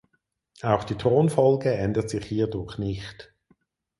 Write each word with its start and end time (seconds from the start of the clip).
Auch 0.63 0.83
die 0.83 0.95
Thronfolge 0.95 1.75
ändert 1.75 2.09
sich 2.09 2.25
hierdurch 2.25 2.79
nicht. 2.79 3.31